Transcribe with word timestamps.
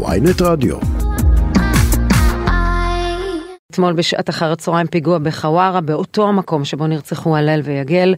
ויינט 0.00 0.42
רדיו. 0.42 0.76
אתמול 3.70 3.92
בשעת 3.92 4.30
אחר 4.30 4.52
הצהריים 4.52 4.86
פיגוע 4.86 5.18
בחווארה, 5.18 5.80
באותו 5.80 6.28
המקום 6.28 6.64
שבו 6.64 6.86
נרצחו 6.86 7.36
הלל 7.36 7.60
ויגל. 7.64 8.14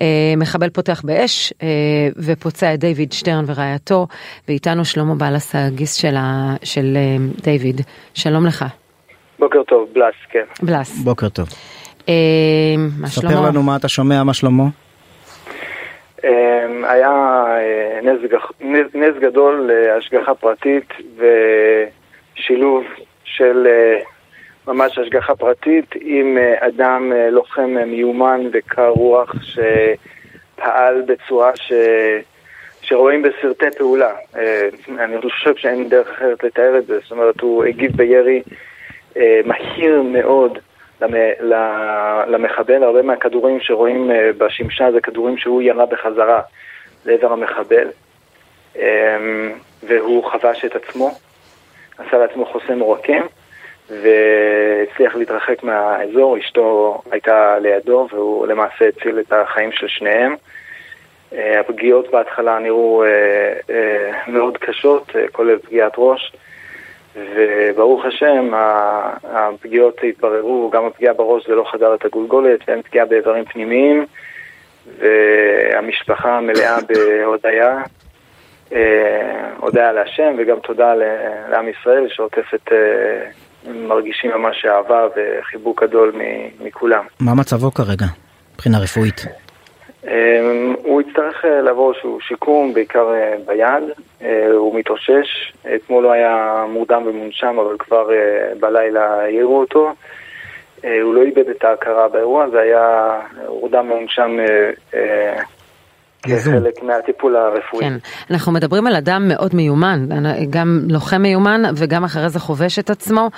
אה, 0.00 0.06
מחבל 0.36 0.70
פותח 0.70 1.02
באש 1.04 1.52
אה, 1.62 1.68
ופוצע 2.16 2.74
את 2.74 2.80
דיוויד 2.80 3.12
שטרן 3.12 3.44
ורעייתו, 3.46 4.06
ואיתנו 4.48 4.84
שלמה 4.84 5.14
בלס, 5.14 5.54
הגיס 5.54 5.94
של, 5.94 6.16
ה... 6.16 6.54
של 6.62 6.96
אה, 6.96 7.16
דיוויד. 7.42 7.80
שלום 8.14 8.46
לך. 8.46 8.64
בוקר 9.38 9.62
טוב, 9.68 9.88
בלס, 9.94 10.14
כן. 10.30 10.66
בלס. 10.66 10.98
בוקר 10.98 11.28
טוב. 11.28 11.48
אה, 12.08 12.14
מה 12.98 13.08
שלמה? 13.08 13.30
ספר 13.30 13.40
לנו 13.40 13.62
מה 13.62 13.76
אתה 13.76 13.88
שומע, 13.88 14.22
מה 14.22 14.34
שלמה? 14.34 14.64
אמ, 16.24 16.84
היה 16.84 17.44
אה, 17.48 18.00
נס, 18.02 18.18
נס 18.94 19.14
גדול 19.20 19.70
להשגחה 19.72 20.34
פרטית 20.34 20.92
ושילוב 21.16 22.84
של 23.24 23.66
אה, 23.66 24.00
ממש 24.66 24.98
השגחה 24.98 25.34
פרטית 25.34 25.94
עם 26.00 26.38
אה, 26.38 26.66
אדם 26.66 27.12
לוחם 27.30 27.76
מיומן 27.86 28.40
וקר 28.52 28.88
רוח 28.88 29.34
שפעל 29.42 31.02
בצורה 31.06 31.56
ש... 31.56 31.72
שרואים 32.84 33.22
בסרטי 33.22 33.70
פעולה. 33.78 34.12
אני 34.98 35.20
חושב 35.20 35.56
שאין 35.56 35.88
דרך 35.88 36.08
אחרת 36.10 36.44
לתאר 36.44 36.78
את 36.78 36.86
זה, 36.86 36.98
זאת 37.02 37.10
אומרת 37.10 37.40
הוא 37.40 37.64
הגיב 37.64 37.96
בירי 37.96 38.42
מהיר 39.44 40.02
מאוד 40.02 40.58
למחבל, 42.26 42.82
הרבה 42.82 43.02
מהכדורים 43.02 43.60
שרואים 43.60 44.10
אה, 44.10 44.30
בשמשה 44.38 44.92
זה 44.92 45.00
כדורים 45.00 45.38
שהוא 45.38 45.62
ירה 45.62 45.86
בחזרה 45.86 46.40
לעבר 47.06 47.32
המחבל 47.32 47.88
אמ, 48.76 49.52
והוא 49.82 50.24
חבש 50.24 50.64
את 50.64 50.76
עצמו, 50.76 51.10
עשה 51.98 52.18
לעצמו 52.18 52.46
חוסם 52.46 52.80
עורקים 52.80 53.22
והצליח 53.90 55.14
להתרחק 55.14 55.62
מהאזור, 55.62 56.38
אשתו 56.38 57.02
הייתה 57.10 57.58
לידו 57.58 58.08
והוא 58.12 58.46
למעשה 58.46 58.88
הציל 58.88 59.20
את 59.20 59.32
החיים 59.32 59.72
של 59.72 59.88
שניהם. 59.88 60.36
אה, 61.32 61.60
הפגיעות 61.60 62.10
בהתחלה 62.10 62.58
נראו 62.58 63.04
אה, 63.04 64.10
מאוד 64.26 64.58
קשות, 64.58 65.10
כולל 65.32 65.58
פגיעת 65.58 65.92
ראש. 65.98 66.32
וברוך 67.16 68.04
השם, 68.04 68.50
הפגיעות 69.24 70.00
התבררו, 70.08 70.70
גם 70.70 70.84
הפגיעה 70.84 71.14
בראש 71.14 71.46
זה 71.46 71.54
לא 71.54 71.64
חדר 71.72 71.94
את 71.94 72.04
הגולגולת, 72.04 72.60
ואין 72.68 72.82
פגיעה 72.82 73.06
באיברים 73.06 73.44
פנימיים, 73.44 74.06
והמשפחה 74.98 76.40
מלאה 76.40 76.76
בהודיה, 76.88 77.82
אה, 78.72 79.50
הודיה 79.56 79.92
להשם, 79.92 80.34
וגם 80.38 80.56
תודה 80.62 80.94
לעם 81.50 81.68
ישראל 81.68 82.06
שעוטף 82.08 82.54
את, 82.54 82.72
אה, 82.72 83.30
מרגישים 83.72 84.30
ממש 84.30 84.64
אהבה 84.64 85.06
וחיבוק 85.16 85.82
גדול 85.82 86.12
מכולם. 86.60 87.04
מה 87.20 87.34
מצבו 87.34 87.70
כרגע, 87.70 88.06
מבחינה 88.54 88.78
רפואית? 88.78 89.26
אה, 90.08 90.40
הוא 90.84 91.00
יצטרך 91.00 91.44
אה, 91.44 91.60
לעבור 91.60 91.92
איזשהו 91.92 92.18
שיקום, 92.20 92.74
בעיקר 92.74 93.14
אה, 93.14 93.34
ביד, 93.46 93.84
אה, 94.22 94.50
הוא 94.52 94.78
מתאושש, 94.78 95.52
אתמול 95.74 96.04
הוא 96.04 96.12
היה 96.12 96.64
מורדם 96.68 97.02
ומונשם, 97.06 97.56
אבל 97.58 97.76
כבר 97.78 98.08
בלילה 98.60 99.20
העירו 99.20 99.60
אותו. 99.60 99.92
הוא 101.02 101.14
לא 101.14 101.22
איבד 101.22 101.48
את 101.48 101.64
ההכרה 101.64 102.08
באירוע, 102.08 102.50
זה 102.50 102.60
היה 102.60 103.18
מורדם 103.48 103.90
ומונשם. 103.90 104.36
כחלק 106.22 106.82
מהטיפול 106.82 107.36
הרפואי. 107.36 107.84
כן, 107.84 107.92
אנחנו 108.30 108.52
מדברים 108.52 108.86
על 108.86 108.96
אדם 108.96 109.28
מאוד 109.28 109.54
מיומן, 109.54 110.06
גם 110.50 110.78
לוחם 110.88 111.22
מיומן 111.22 111.62
וגם 111.76 112.04
אחרי 112.04 112.28
זה 112.28 112.40
חובש 112.40 112.78
את 112.78 112.90
עצמו, 112.90 113.30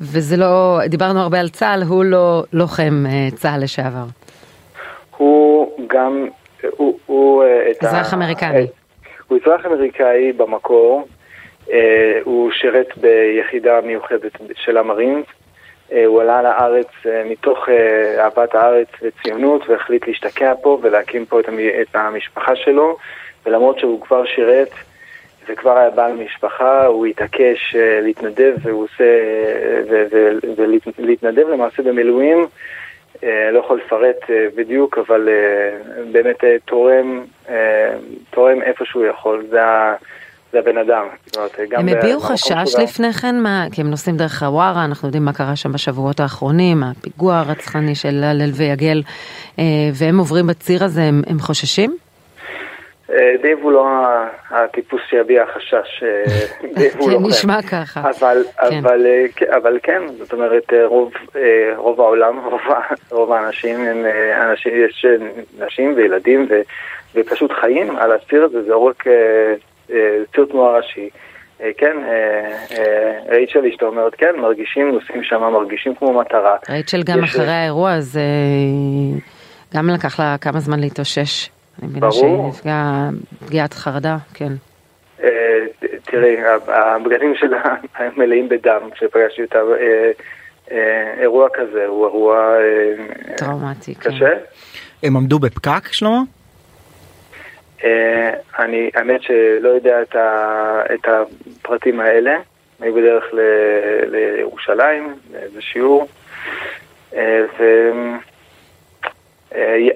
וזה 0.00 0.36
לא, 0.36 0.80
דיברנו 0.88 1.20
הרבה 1.20 1.40
על 1.40 1.48
צה"ל, 1.48 1.82
הוא 1.82 2.04
לא 2.04 2.44
לוחם 2.52 3.04
צה"ל 3.34 3.62
לשעבר. 3.62 4.04
הוא 5.16 5.72
גם, 5.86 6.28
הוא, 6.76 6.98
הוא 7.06 7.44
אה, 7.44 7.72
אזרח 7.80 8.14
אמריקני. 8.14 8.58
אה, 8.58 8.64
הוא 9.28 9.38
אזרח 9.42 9.66
אמריקאי 9.66 10.32
במקור, 10.32 11.06
אה, 11.72 12.20
הוא 12.24 12.50
שירת 12.52 12.98
ביחידה 12.98 13.80
מיוחדת 13.80 14.32
של 14.54 14.76
המרינס, 14.76 15.26
הוא 16.06 16.20
עלה 16.20 16.42
לארץ 16.42 16.86
מתוך 17.24 17.68
אה, 17.68 18.24
אהבת 18.24 18.54
הארץ 18.54 18.88
וציונות 19.02 19.68
והחליט 19.68 20.06
להשתקע 20.06 20.52
פה 20.62 20.78
ולהקים 20.82 21.26
פה 21.26 21.40
את, 21.40 21.48
המ, 21.48 21.58
את 21.82 21.96
המשפחה 21.96 22.56
שלו, 22.56 22.96
ולמרות 23.46 23.78
שהוא 23.78 24.00
כבר 24.00 24.24
שירת 24.24 24.70
וכבר 25.48 25.78
היה 25.78 25.90
בעל 25.90 26.12
משפחה, 26.12 26.86
הוא 26.86 27.06
התעקש 27.06 27.76
להתנדב 28.02 28.54
והוא 28.62 28.84
עושה, 28.84 29.04
ולהתנדב 30.98 31.48
למעשה 31.48 31.82
במילואים. 31.82 32.46
אה, 33.24 33.50
לא 33.52 33.58
יכול 33.58 33.80
לפרט 33.86 34.30
אה, 34.30 34.46
בדיוק, 34.56 34.98
אבל 34.98 35.28
אה, 35.28 36.02
באמת 36.12 36.36
תורם, 36.64 37.24
תורם 38.30 38.62
איפה 38.62 38.84
שהוא 38.84 39.06
יכול, 39.06 39.46
זה, 39.50 39.60
זה 40.52 40.58
הבן 40.58 40.78
אדם. 40.78 41.06
הם 41.72 41.88
הביעו 41.88 42.20
חשש. 42.20 42.74
לפני 42.82 43.12
כן, 43.12 43.40
מה, 43.40 43.66
כי 43.72 43.80
הם 43.80 43.90
נוסעים 43.90 44.16
דרך 44.16 44.38
חווארה, 44.38 44.84
אנחנו 44.84 45.08
יודעים 45.08 45.24
מה 45.24 45.32
קרה 45.32 45.56
שם 45.56 45.72
בשבועות 45.72 46.20
האחרונים, 46.20 46.82
הפיגוע 46.82 47.36
הרצחני 47.36 47.94
של 47.94 48.24
הלל 48.24 48.50
ויגל, 48.54 49.02
והם 49.94 50.18
עוברים 50.18 50.46
בציר 50.46 50.84
הזה, 50.84 51.02
הם, 51.02 51.22
הם 51.26 51.38
חוששים? 51.38 51.96
אה, 53.10 53.34
דייב 53.42 53.58
הוא 53.62 53.72
לא 53.72 53.86
הטיפוס 54.50 55.00
שיביע 55.10 55.44
חשש, 55.54 56.02
אה, 56.02 56.24
דייב 56.74 56.92
הוא 56.98 57.06
כן, 57.06 57.12
לוחם. 57.12 57.26
נשמע 57.26 57.62
ככה. 57.62 58.00
אבל, 58.00 58.42
כן. 58.70 58.78
אבל, 58.78 59.06
אה, 59.06 59.24
כן, 59.36 59.46
אבל 59.56 59.78
כן, 59.82 60.02
זאת 60.18 60.32
אומרת, 60.32 60.72
רוב, 60.84 61.12
רוב 61.76 62.00
העולם, 62.00 62.38
רוב, 62.50 62.60
רוב 63.10 63.32
האנשים 63.32 63.80
הם 63.80 64.04
אנשים, 64.50 64.72
יש 64.84 65.06
נשים 65.66 65.92
וילדים 65.96 66.46
ו, 66.50 66.60
ופשוט 67.14 67.52
חיים 67.60 67.96
על 67.96 68.12
הציר 68.12 68.44
הזה, 68.44 68.62
זה 68.62 68.70
לא 68.70 68.78
רק 68.78 69.04
ציר 70.34 70.46
תנועה 70.50 70.76
ראשי. 70.76 71.10
כן, 71.78 71.96
רייצ'ל 73.28 73.66
אשתו 73.66 73.86
אומרת, 73.86 74.14
כן, 74.14 74.32
מרגישים, 74.36 74.90
נוסעים 74.90 75.22
שם, 75.22 75.40
מרגישים 75.40 75.94
כמו 75.94 76.12
מטרה. 76.12 76.56
ראיצ'ל 76.70 77.02
גם 77.02 77.24
אחרי 77.24 77.50
האירוע 77.52 77.92
הזה, 77.92 78.20
גם 79.74 79.90
לקח 79.90 80.20
לה 80.20 80.36
כמה 80.40 80.60
זמן 80.60 80.80
להתאושש. 80.80 81.55
אני 81.82 81.88
מבינה 81.88 82.08
ברור. 82.08 82.12
שהיא 82.12 82.48
נפגעה 82.48 83.10
פגיעת 83.46 83.74
חרדה, 83.74 84.16
כן. 84.34 84.52
אה, 85.22 85.28
תראי, 86.04 86.36
הבגדים 86.68 87.34
שלה 87.34 87.62
מלאים 88.16 88.48
בדם 88.48 88.80
כשפגשתי 88.94 89.42
אותה. 89.42 89.58
אה, 89.58 90.10
אה, 90.70 91.14
אירוע 91.20 91.48
כזה 91.54 91.86
הוא 91.86 92.06
אירוע 92.06 92.54
טראומטי, 93.36 93.94
כן. 93.94 94.10
קשה. 94.10 94.32
הם 95.02 95.16
עמדו 95.16 95.38
בפקק, 95.38 95.92
שלמה? 95.92 96.20
אני, 98.58 98.90
האמת 98.94 99.22
שלא 99.22 99.68
יודע 99.68 100.02
את, 100.02 100.16
ה, 100.16 100.82
את 100.94 101.08
הפרטים 101.08 102.00
האלה. 102.00 102.36
היו 102.80 102.94
בדרך 102.94 103.24
ל, 103.32 103.40
לירושלים, 104.06 105.14
לאיזה 105.32 105.60
שיעור. 105.60 106.06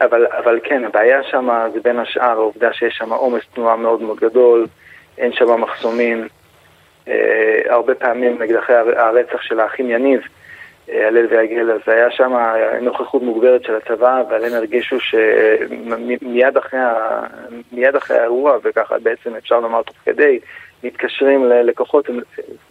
אבל, 0.01 0.27
אבל 0.27 0.61
כן, 0.65 0.85
הבעיה 0.85 1.23
שם 1.23 1.49
זה 1.75 1.81
בין 1.81 1.99
השאר 1.99 2.31
העובדה 2.31 2.73
שיש 2.73 2.95
שם 2.95 3.13
עומס 3.13 3.43
תנועה 3.55 3.77
מאוד 3.77 4.03
מאוד 4.03 4.21
גדול, 4.21 4.67
אין 5.19 5.33
שם 5.33 5.61
מחסומים. 5.61 6.29
אה, 7.09 7.61
הרבה 7.69 7.95
פעמים, 7.95 8.43
נגיד 8.43 8.57
אחרי 8.57 8.77
הר- 8.77 9.01
הרצח 9.01 9.43
של 9.43 9.61
האחים 9.61 9.91
יניב, 9.91 10.21
אה, 10.91 11.09
הלל 11.09 11.27
ויגל, 11.31 11.71
אז 11.71 11.81
היה 11.87 12.11
שם 12.11 12.33
נוכחות 12.81 13.23
מוגברת 13.23 13.65
של 13.65 13.75
הצבא, 13.77 14.21
אבל 14.29 14.45
הם 14.45 14.53
הרגישו 14.55 14.97
שמיד 15.01 16.57
אחרי, 16.57 16.81
אחרי 17.99 18.19
האירוע, 18.19 18.57
וככה 18.63 18.99
בעצם 18.99 19.37
אפשר 19.37 19.61
לומר 19.61 19.83
תוך 19.83 19.97
כדי, 20.05 20.39
מתקשרים 20.85 21.45
ללקוחות, 21.45 22.09
הם, 22.09 22.21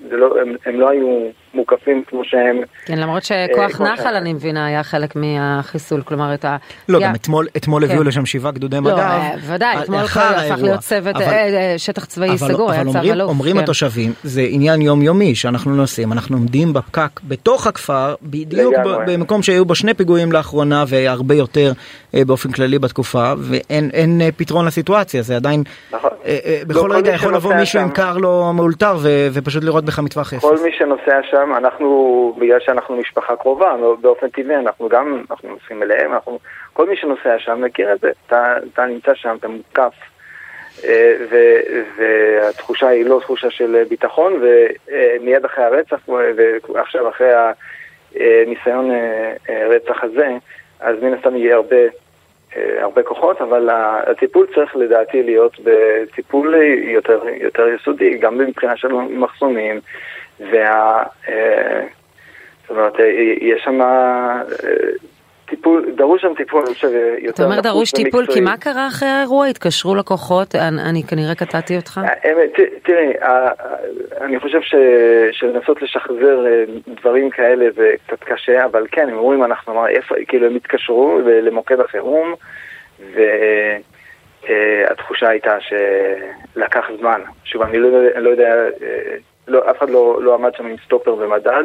זה 0.09 0.18
לא, 0.18 0.42
הם, 0.42 0.56
הם 0.65 0.80
לא 0.80 0.89
היו 0.89 1.27
מוקפים 1.54 2.04
כמו 2.07 2.22
שהם. 2.24 2.62
כן, 2.86 3.00
למרות 3.00 3.24
אה, 3.31 3.46
שכוח 3.51 3.81
נחל, 3.81 4.16
אני 4.16 4.34
מבינה, 4.34 4.66
היה 4.66 4.84
חלק 4.84 5.16
מהחיסול, 5.16 6.01
כלומר 6.01 6.34
את 6.34 6.46
ה... 6.46 6.57
לא, 6.90 7.00
גם 7.00 7.16
אתמול, 7.16 7.48
אתמול 7.57 7.86
כן. 7.86 7.92
הביאו 7.92 8.04
לשם 8.04 8.25
שבעה 8.25 8.51
גדודי 8.51 8.75
לא, 8.75 8.81
מג"ב. 8.81 8.98
אה, 8.98 9.31
ודאי, 9.48 9.75
אה, 9.75 9.84
אתמול 9.84 10.00
הפך 10.00 10.18
האירוע. 10.18 10.57
להיות 10.62 10.80
צוות, 10.80 11.16
אבל- 11.16 11.24
אה, 11.24 11.72
אה, 11.72 11.74
שטח 11.78 12.06
צבאי 12.06 12.30
אבל, 12.30 12.38
סגור, 12.38 12.72
היה 12.72 12.81
אבל 12.81 12.92
צו 12.92 12.98
אומרים, 12.98 13.13
אלוף. 13.13 13.30
אומרים 13.30 13.56
כן. 13.56 13.63
התושבים, 13.63 14.13
זה 14.24 14.42
עניין 14.50 14.81
יומיומי 14.81 15.36
שאנחנו 15.36 15.75
נוסעים, 15.75 16.12
אנחנו 16.12 16.38
עומדים 16.38 16.74
בפקק 16.74 17.19
בתוך 17.28 17.68
הכפר, 17.68 18.16
בדיוק 18.24 18.74
במקום 19.07 19.44
שהיו 19.44 19.66
בו 19.66 19.75
שני 19.75 19.94
פיגועים 19.94 20.31
לאחרונה 20.31 20.84
והרבה 20.88 21.36
יותר 21.36 21.72
אה, 22.16 22.25
באופן 22.25 22.52
כללי 22.52 22.80
בתקופה, 22.80 23.34
ואין 23.40 23.90
אין, 23.94 24.22
אה, 24.22 24.30
פתרון 24.38 24.66
לסיטואציה, 24.66 25.22
זה 25.22 25.36
עדיין, 25.36 25.63
נכון. 25.92 26.10
אה, 26.25 26.38
אה, 26.45 26.60
לא, 26.60 26.66
בכל 26.68 26.80
כל 26.80 26.92
רגע 26.95 27.10
מי 27.10 27.16
יכול 27.16 27.36
לבוא 27.36 27.54
מישהו 27.54 27.81
עם 27.81 27.90
קר 27.90 28.18
לא 28.18 28.52
מאולתר 28.56 28.98
ופשוט 29.34 29.63
לירות 29.63 29.86
בך 29.86 30.00
מטווח 30.00 30.34
אפס. 30.34 30.42
כל 30.42 30.56
מי 30.63 30.69
שנוסע 30.78 31.19
שם, 31.31 31.38
אנחנו, 31.57 32.36
בגלל 32.39 32.59
שאנחנו 32.59 32.95
משפחה 32.95 33.36
קרובה, 33.36 33.75
באופן 34.01 34.30
טבעי 34.30 34.56
אנחנו 34.56 34.89
גם, 34.89 35.24
אנחנו 35.31 35.50
נוסעים 35.50 35.83
אליהם, 35.83 36.13
אנחנו, 36.13 36.39
כל 36.74 36.89
מי 36.89 36.95
שנוסע 36.95 37.39
שם 37.39 37.62
מכיר 37.62 37.94
את 37.94 38.00
זה, 38.00 38.12
אתה, 38.27 38.57
אתה 38.74 38.86
נמצא 38.86 39.15
שם, 39.15 39.36
אתה 39.39 39.47
מוקף 39.47 39.94
והתחושה 41.97 42.88
היא 42.88 43.06
לא 43.06 43.19
תחושה 43.21 43.50
של 43.50 43.83
ביטחון, 43.89 44.41
ומיד 44.41 45.45
אחרי 45.45 45.63
הרצח, 45.63 46.09
ועכשיו 46.69 47.09
אחרי 47.09 47.31
הניסיון 48.15 48.92
רצח 49.69 50.03
הזה, 50.03 50.27
אז 50.80 50.95
מן 51.01 51.13
הסתם 51.13 51.35
יהיה 51.35 51.56
הרבה, 51.56 51.75
הרבה 52.56 53.03
כוחות, 53.03 53.42
אבל 53.42 53.69
הטיפול 54.07 54.47
צריך 54.56 54.75
לדעתי 54.75 55.24
להיות 55.24 55.57
בטיפול 55.63 56.56
יותר, 56.81 57.21
יותר 57.42 57.68
יסודי, 57.68 58.18
גם 58.18 58.38
מבחינה 58.38 58.77
של 58.77 58.92
מחסומים, 58.94 59.80
וה... 60.39 61.03
זאת 62.62 62.77
אומרת, 62.77 62.94
יש 63.41 63.62
שם 63.63 63.80
טיפול, 65.45 65.91
דרוש 65.95 66.21
שם 66.21 66.33
טיפול, 66.38 66.63
אני 66.65 66.74
חושב, 66.74 66.89
יותר 67.18 67.33
אתה 67.33 67.44
אומר 67.44 67.62
דרוש 67.62 67.91
טיפול, 67.91 68.25
כי 68.33 68.41
מה 68.41 68.57
קרה 68.57 68.88
אחרי 68.88 69.09
האירוע? 69.09 69.47
התקשרו 69.47 69.95
לקוחות? 69.95 70.56
אני 70.89 71.03
כנראה 71.03 71.36
קטעתי 71.36 71.75
אותך. 71.75 72.01
תראי, 72.83 73.13
אני 74.21 74.39
חושב 74.39 74.59
שלנסות 75.31 75.81
לשחזר 75.81 76.45
דברים 76.88 77.30
כאלה 77.30 77.65
זה 77.75 77.94
קצת 78.07 78.24
קשה, 78.24 78.65
אבל 78.65 78.85
כן, 78.92 79.09
הם 79.09 79.18
אומרים, 79.18 79.44
אנחנו, 79.44 79.85
כאילו 80.27 80.47
הם 80.47 80.56
התקשרו 80.56 81.19
למוקד 81.25 81.80
החירום, 81.80 82.33
והתחושה 84.44 85.30
הייתה 85.30 85.57
שלקח 85.59 86.85
זמן. 87.00 87.21
שוב, 87.44 87.62
אני 87.62 87.77
לא 88.15 88.30
יודע, 88.30 88.56
אף 89.69 89.78
אחד 89.78 89.90
לא 89.90 90.36
עמד 90.36 90.56
שם 90.56 90.66
עם 90.66 90.75
סטופר 90.86 91.16
ומדד. 91.19 91.63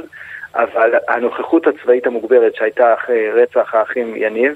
אבל 0.54 0.94
הנוכחות 1.08 1.66
הצבאית 1.66 2.06
המוגברת 2.06 2.54
שהייתה 2.54 2.94
אחרי 2.94 3.30
רצח 3.30 3.74
האחים 3.74 4.16
יניב, 4.16 4.54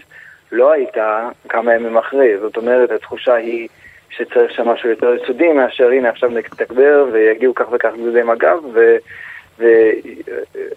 לא 0.52 0.72
הייתה 0.72 1.28
כמה 1.48 1.74
ימים 1.74 1.96
אחרי. 1.96 2.38
זאת 2.40 2.56
אומרת, 2.56 2.90
התחושה 2.90 3.34
היא 3.34 3.68
שצריך 4.10 4.52
שם 4.52 4.68
משהו 4.68 4.90
יותר 4.90 5.14
יסודי 5.14 5.52
מאשר 5.52 5.88
הנה 5.88 6.08
עכשיו 6.08 6.30
נתגבר 6.30 7.06
ויגיעו 7.12 7.54
כך 7.54 7.66
וכך 7.72 7.90
גדודי 7.94 8.22
מג"ב 8.22 8.78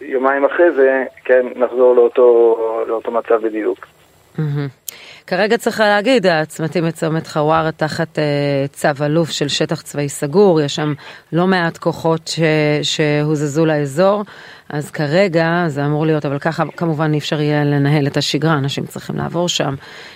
ויומיים 0.02 0.46
אחרי 0.46 0.72
זה, 0.72 1.04
כן, 1.26 1.46
נחזור 1.56 1.96
לאותו, 1.96 2.58
לאותו 2.88 3.12
מצב 3.12 3.42
בדיוק. 3.42 3.86
כרגע 5.32 5.58
צריך 5.58 5.80
להגיד, 5.80 6.26
הצמתים 6.26 6.84
בצומת 6.88 7.28
חווארה 7.28 7.72
תחת 7.72 8.08
uh, 8.16 8.22
צו 8.72 9.06
אלוף 9.06 9.30
של 9.30 9.48
שטח 9.48 9.82
צבאי 9.82 10.10
סגור, 10.10 10.62
יש 10.62 10.76
שם 10.76 10.94
לא 11.34 11.48
מעט 11.48 11.78
כוחות 11.78 12.28
ש, 12.28 12.40
שהוזזו 12.84 13.66
לאזור, 13.66 14.24
אז 14.70 14.92
כרגע 14.92 15.64
זה 15.68 15.86
אמור 15.86 16.06
להיות, 16.06 16.26
אבל 16.26 16.40
ככה 16.40 16.64
כמובן 16.78 17.14
אי 17.14 17.18
אפשר 17.18 17.42
יהיה 17.42 17.64
לנהל 17.64 18.08
את 18.08 18.18
השגרה, 18.18 18.54
אנשים 18.54 18.84
צריכים 18.84 19.16
לעבור 19.16 19.50
שם. 19.50 19.74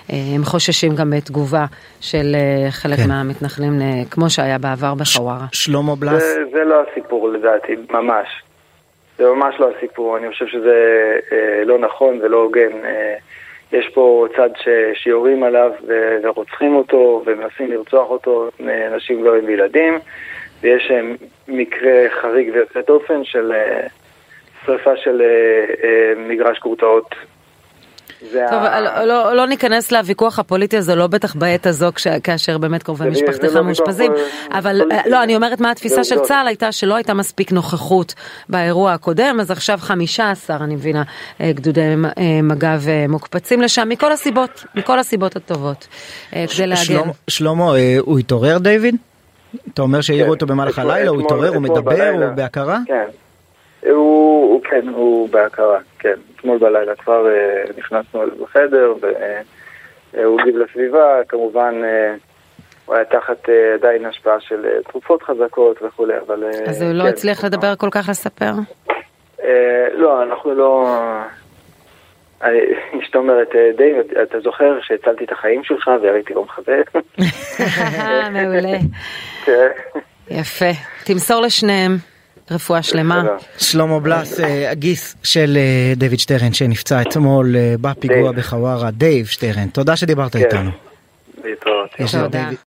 Uh, 0.08 0.14
הם 0.36 0.44
חוששים 0.44 0.96
גם 0.96 1.10
בתגובה 1.10 1.66
של 2.02 2.36
uh, 2.36 2.72
חלק 2.72 2.98
כן. 2.98 3.08
מהמתנחלים, 3.08 3.80
uh, 3.80 4.12
כמו 4.12 4.30
שהיה 4.30 4.58
בעבר 4.58 4.94
בחווארה. 4.94 5.46
ש- 5.52 5.66
שלמה 5.66 5.96
בלס? 5.96 6.24
זה, 6.24 6.44
זה 6.52 6.64
לא 6.64 6.84
הסיפור 6.92 7.30
לדעתי, 7.30 7.76
ממש. 7.90 8.28
זה 9.18 9.24
ממש 9.24 9.56
לא 9.60 9.70
הסיפור, 9.78 10.18
אני 10.18 10.30
חושב 10.30 10.48
שזה 10.48 10.78
uh, 11.30 11.34
לא 11.66 11.80
נכון 11.80 12.20
ולא 12.24 12.38
הוגן. 12.38 12.72
Uh, 12.72 13.45
יש 13.72 13.90
פה 13.94 14.28
צד 14.36 14.50
ש, 14.58 14.68
שיורים 14.94 15.44
עליו 15.44 15.72
ו, 15.88 16.18
ורוצחים 16.24 16.76
אותו 16.76 17.24
ומנסים 17.26 17.72
לרצוח 17.72 18.10
אותו, 18.10 18.50
נשים, 18.96 19.22
גברים 19.22 19.46
וילדים, 19.46 20.00
ויש 20.62 20.92
אה, 20.92 21.02
מקרה 21.48 22.10
חריג 22.22 22.50
ויוצא 22.54 22.82
דופן 22.88 23.24
של 23.24 23.52
אה, 23.52 23.88
שרפה 24.66 24.98
של 24.98 25.22
אה, 25.22 26.14
מגרש 26.18 26.60
גורטאות 26.60 27.16
טוב, 28.32 28.64
ה... 28.64 28.82
לא, 28.82 29.04
לא, 29.04 29.36
לא 29.36 29.48
ניכנס 29.48 29.92
לוויכוח 29.92 30.40
הפוליטי 30.40 30.78
הזה, 30.78 30.96
לא 30.96 31.08
בטח 31.08 31.36
בעת 31.36 31.66
הזו, 31.66 31.92
כש, 31.96 32.08
כאשר 32.08 32.58
באמת 32.58 32.84
קרובי 32.84 33.10
משפחתך 33.10 33.56
לא 33.56 33.64
מאושפזים, 33.64 34.12
אבל 34.52 34.82
פוליטי. 34.90 35.10
לא, 35.10 35.24
אני 35.24 35.36
אומרת 35.36 35.60
מה 35.60 35.72
התפיסה 35.72 36.04
של 36.04 36.20
צה"ל 36.20 36.48
הייתה 36.48 36.72
שלא 36.72 36.96
הייתה 36.96 37.14
מספיק 37.14 37.52
נוכחות 37.52 38.14
באירוע 38.50 38.94
הקודם, 38.94 39.38
אז 39.42 39.52
עכשיו 39.52 39.80
15, 39.82 40.56
אני 40.56 40.76
מבינה, 40.76 41.04
אה, 41.42 41.52
גדודי 41.54 41.82
אה, 41.82 41.96
מג"ב 42.44 42.88
אה, 42.88 43.06
מוקפצים 43.10 43.62
לשם, 43.62 43.90
מכל 43.90 44.12
הסיבות, 44.12 44.66
מכל 44.76 45.00
הסיבות 45.00 45.36
הטובות, 45.36 45.88
כדי 46.32 46.68
להגן. 46.68 47.10
שלמה, 47.28 47.72
הוא 48.00 48.20
התעורר 48.20 48.58
דיוויד? 48.58 48.96
אתה 49.74 49.82
אומר 49.82 50.02
שהעירו 50.02 50.26
כן. 50.26 50.30
אותו 50.30 50.46
במהלך 50.46 50.80
הלילה, 50.80 51.10
הוא 51.10 51.22
התעורר, 51.22 51.50
הוא 51.50 51.62
מדבר, 51.62 52.10
הוא 52.10 52.32
בהכרה? 52.36 52.80
כן. 52.86 53.06
הוא, 53.90 54.54
הוא 54.54 54.62
כן, 54.64 54.88
הוא 54.88 55.30
בהכרה, 55.30 55.78
כן. 56.06 56.20
אתמול 56.36 56.58
בלילה 56.58 56.96
כבר 56.96 57.26
uh, 57.26 57.78
נכנסנו 57.78 58.24
אליו 58.24 58.36
בחדר 58.36 58.94
והוא 60.14 60.42
הגיב 60.42 60.58
לסביבה, 60.58 61.20
כמובן 61.28 61.76
הוא 62.86 62.96
היה 62.96 63.06
תחת 63.06 63.50
עדיין 63.74 64.06
השפעה 64.06 64.40
של 64.40 64.66
תרופות 64.92 65.24
חזקות 65.24 65.82
וכולי, 65.82 66.14
אבל... 66.28 66.44
אז 66.68 66.82
הוא 66.82 66.92
לא 66.94 67.04
כן, 67.04 67.10
הצליח. 67.10 67.44
לדבר 67.44 67.76
כל 67.76 67.90
כך 67.92 68.10
לספר? 68.10 68.52
לא, 69.98 70.24
אנחנו 70.24 70.56
לא... 70.56 70.88
אשתו 73.04 73.20
אומרת, 73.20 73.50
דייב, 73.78 73.98
אתה 74.24 74.40
זוכר 74.40 74.80
שהצלתי 74.82 75.24
את 75.24 75.32
החיים 75.32 75.64
שלך 75.64 75.90
והייתי 76.02 76.34
לא 76.34 76.44
מכבד? 76.44 76.84
מעולה. 78.34 78.78
כן. 79.46 79.68
יפה. 80.30 80.72
תמסור 81.06 81.42
לשניהם. 81.42 82.15
רפואה 82.52 82.84
שלמה. 82.84 83.24
שלמה 83.58 84.00
בלס, 84.00 84.40
אה, 84.40 84.72
הגיס 84.72 85.16
של 85.24 85.58
אה, 85.58 85.94
דיוויד 85.96 86.20
שטרן 86.20 86.54
שנפצע 86.54 87.02
אתמול 87.02 87.56
אה, 87.56 87.76
בפיגוע 87.82 88.32
בחווארה. 88.32 88.92
דייב 88.92 89.26
שטרן, 89.26 89.68
תודה 89.68 89.96
שדיברת 89.96 90.32
כן. 90.32 90.40
איתנו. 90.40 90.72
להתראות. 91.44 92.56